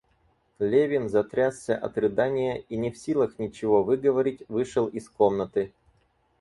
[0.57, 5.73] Левин затрясся от рыдания и, не в силах ничего выговорить, вышел из комнаты.